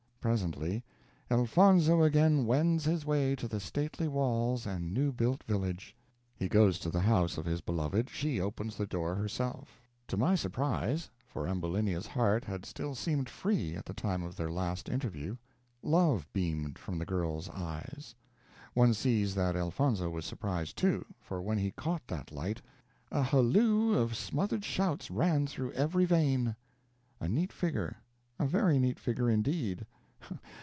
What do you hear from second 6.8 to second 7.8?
the house of his